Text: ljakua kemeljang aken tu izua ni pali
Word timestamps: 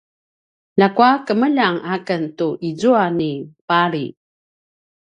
ljakua 0.79 1.09
kemeljang 1.27 1.77
aken 1.95 2.23
tu 2.37 2.47
izua 2.69 3.05
ni 3.17 3.31
pali 3.67 4.05